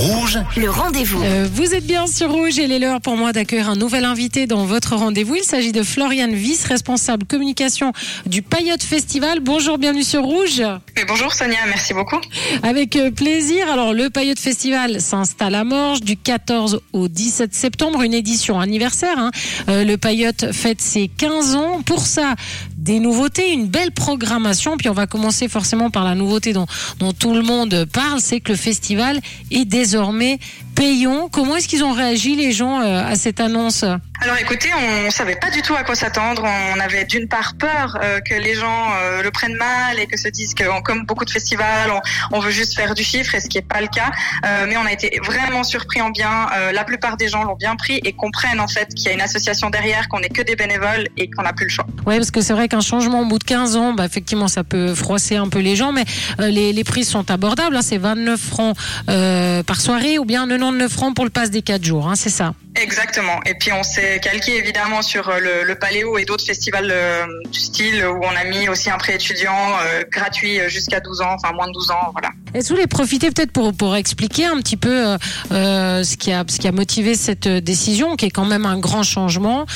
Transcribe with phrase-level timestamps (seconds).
[0.00, 1.22] Rouge, Le rendez-vous.
[1.22, 4.04] Euh, vous êtes bien sur Rouge et il est l'heure pour moi d'accueillir un nouvel
[4.04, 5.36] invité dans votre rendez-vous.
[5.36, 7.92] Il s'agit de Floriane Viss, responsable communication
[8.26, 9.40] du Payotte Festival.
[9.40, 10.62] Bonjour, bienvenue sur Rouge.
[11.08, 12.18] Bonjour Sonia, merci beaucoup.
[12.62, 13.70] Avec euh, plaisir.
[13.72, 19.18] Alors, le Payotte Festival s'installe à Morges du 14 au 17 septembre, une édition anniversaire.
[19.18, 19.30] hein.
[19.70, 21.80] Euh, le Payotte fête ses 15 ans.
[21.86, 22.34] Pour ça,
[22.76, 24.76] des nouveautés, une belle programmation.
[24.76, 26.66] Puis on va commencer forcément par la nouveauté dont,
[26.98, 29.20] dont tout le monde parle, c'est que le festival
[29.50, 30.40] est désormais
[30.76, 31.28] payant.
[31.32, 34.68] Comment est-ce qu'ils ont réagi les gens euh, à cette annonce Alors écoutez,
[35.06, 36.44] on savait pas du tout à quoi s'attendre.
[36.44, 40.18] On avait d'une part peur euh, que les gens euh, le prennent mal et que
[40.18, 43.40] se disent que comme beaucoup de festivals, on, on veut juste faire du chiffre, et
[43.40, 44.10] ce qui est pas le cas.
[44.44, 46.48] Euh, mais on a été vraiment surpris en bien.
[46.72, 49.20] La plupart des gens l'ont bien pris et comprennent en fait qu'il y a une
[49.20, 51.86] association derrière, qu'on n'est que des bénévoles et qu'on n'a plus le choix.
[52.06, 54.62] Ouais, parce que c'est vrai qu'un changement au bout de 15 ans, bah, effectivement, ça
[54.62, 56.04] peut froisser un peu les gens, mais
[56.38, 57.76] les, les prix sont abordables.
[57.76, 61.84] Hein, c'est 29 francs par soirée ou bien 99 francs pour le pass des 4
[61.84, 62.08] jours.
[62.08, 62.54] Hein, c'est ça.
[62.76, 63.40] Exactement.
[63.46, 67.24] Et puis on s'est calqué évidemment sur euh, le, le Paléo et d'autres festivals euh,
[67.50, 71.34] du style où on a mis aussi un prêt étudiant euh, gratuit jusqu'à 12 ans,
[71.34, 72.28] enfin moins de 12 ans, voilà.
[72.52, 75.16] Est-ce que vous voulez profiter peut-être pour, pour expliquer un petit peu
[75.52, 78.78] euh, ce, qui a, ce qui a motivé cette décision, qui est quand même un
[78.78, 79.66] grand changement,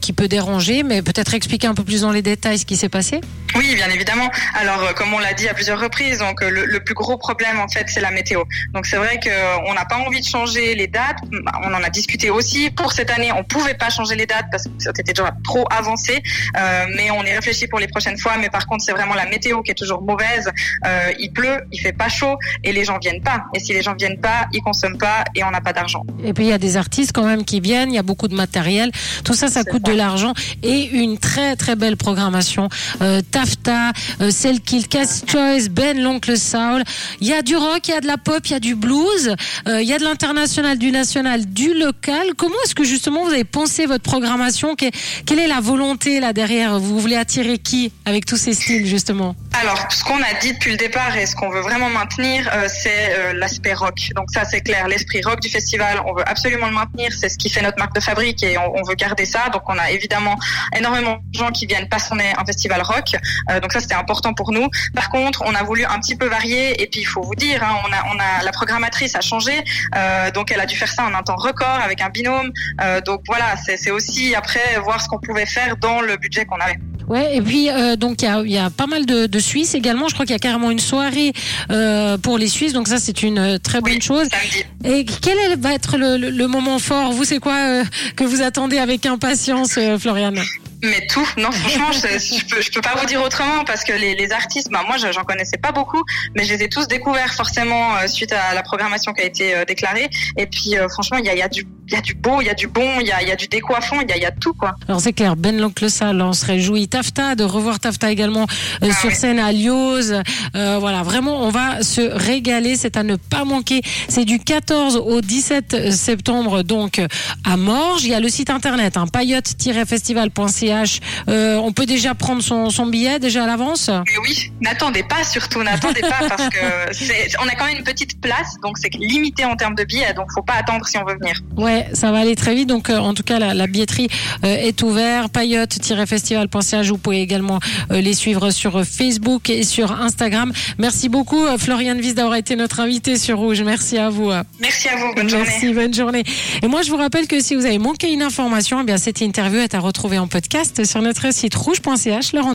[0.00, 2.88] qui peut déranger, mais peut-être expliquer un peu plus dans les détails ce qui s'est
[2.88, 3.20] passé?
[3.56, 4.28] Oui, bien évidemment.
[4.54, 7.68] Alors, comme on l'a dit à plusieurs reprises, donc le, le plus gros problème en
[7.68, 8.42] fait, c'est la météo.
[8.72, 11.18] Donc c'est vrai qu'on n'a pas envie de changer les dates.
[11.62, 12.43] On en a discuté aussi.
[12.76, 16.22] Pour cette année, on pouvait pas changer les dates parce que c'était déjà trop avancé.
[16.56, 18.36] Euh, mais on y réfléchit pour les prochaines fois.
[18.38, 20.50] Mais par contre, c'est vraiment la météo qui est toujours mauvaise.
[20.86, 23.44] Euh, il pleut, il fait pas chaud et les gens viennent pas.
[23.54, 26.02] Et si les gens viennent pas, ils consomment pas et on n'a pas d'argent.
[26.22, 28.28] Et puis il y a des artistes quand même qui viennent, il y a beaucoup
[28.28, 28.90] de matériel,
[29.24, 29.92] tout ça, ça coûte ça.
[29.92, 32.68] de l'argent et une très très belle programmation.
[33.02, 36.84] Euh, Tafta, euh, Selkill, Cast Choice, Ben l'oncle Saul.
[37.20, 38.74] Il y a du rock, il y a de la pop, il y a du
[38.74, 39.34] blues,
[39.68, 42.33] euh, il y a de l'international, du national, du local.
[42.36, 44.74] Comment est-ce que justement vous avez pensé votre programmation?
[44.76, 44.86] Que-
[45.26, 46.78] Quelle est la volonté là derrière?
[46.78, 49.34] Vous voulez attirer qui avec tous ces styles justement?
[49.60, 52.66] Alors, ce qu'on a dit depuis le départ et ce qu'on veut vraiment maintenir, euh,
[52.68, 54.10] c'est euh, l'aspect rock.
[54.16, 57.10] Donc ça, c'est clair, l'esprit rock du festival, on veut absolument le maintenir.
[57.18, 59.48] C'est ce qui fait notre marque de fabrique et on, on veut garder ça.
[59.52, 60.36] Donc on a évidemment
[60.76, 63.16] énormément de gens qui viennent passionner un festival rock.
[63.50, 64.68] Euh, donc ça, c'était important pour nous.
[64.94, 67.62] Par contre, on a voulu un petit peu varier et puis il faut vous dire,
[67.62, 69.62] hein, on a, on a la programmatrice a changé,
[69.96, 72.50] euh, donc elle a dû faire ça en un temps record avec un binôme.
[72.80, 76.44] Euh, donc voilà, c'est c'est aussi après voir ce qu'on pouvait faire dans le budget
[76.44, 76.78] qu'on avait.
[77.08, 79.74] Ouais, et puis euh, donc il y a, y a pas mal de, de Suisses
[79.74, 80.08] également.
[80.08, 81.32] Je crois qu'il y a carrément une soirée
[81.70, 84.26] euh, pour les Suisses, donc ça c'est une euh, très bonne Oui, chose.
[84.30, 84.64] samedi.
[84.84, 87.12] Et quel va être le, le- le moment fort?
[87.12, 87.84] Vous, c'est quoi euh,
[88.16, 90.40] que vous attendez avec impatience, euh, Floriane?
[90.82, 93.92] Mais tout, non, franchement, je, je peux, je peux pas vous dire autrement parce que
[93.94, 96.02] les, les artistes, bah, moi, je- j'en connaissais pas beaucoup,
[96.36, 99.54] mais je les ai tous découverts forcément euh, suite à la programmation qui a été
[99.66, 100.10] déclarée.
[100.36, 102.50] Et puis, franchement, il y a, y, a du- y a du beau, il y
[102.50, 104.22] a du bon, il y a, il y a du décoiffant, il y a, il
[104.22, 104.74] y a tout, quoi.
[104.88, 106.88] Alors c'est clair, Ben l'oncle Sal, on se réjouit.
[106.88, 108.46] Tafta, de revoir Tafta également
[108.82, 110.22] euh, Ah sur scène à Lyoz.
[110.54, 112.76] Euh, voilà, vraiment, on va se régaler.
[112.76, 113.82] C'est à ne pas manquer.
[114.08, 117.00] C'est du 14 au 17 septembre, donc
[117.44, 118.04] à Morges.
[118.04, 121.00] Il y a le site internet, hein, payotte-festival.ch.
[121.28, 123.88] Euh, on peut déjà prendre son, son billet déjà à l'avance?
[123.88, 128.20] Mais oui, n'attendez pas surtout, n'attendez pas parce que on a quand même une petite
[128.20, 131.16] place, donc c'est limité en termes de billets, donc faut pas attendre si on veut
[131.18, 131.34] venir.
[131.56, 132.68] Ouais, ça va aller très vite.
[132.68, 134.08] Donc, euh, en tout cas, la, la billetterie
[134.44, 135.32] euh, est ouverte.
[135.32, 136.88] Payotte-festival.ch.
[136.88, 140.52] Vous pouvez également euh, les suivre sur Facebook et sur Instagram.
[140.78, 143.62] Merci beaucoup, Floriane Viss, d'avoir été notre invitée sur Rouge.
[143.62, 144.30] Merci à vous.
[144.60, 145.44] Merci à vous, bonne journée.
[145.46, 146.24] Merci, bonne journée.
[146.62, 149.20] Et moi, je vous rappelle que si vous avez manqué une information, eh bien, cette
[149.20, 152.32] interview est à retrouver en podcast sur notre site rouge.ch.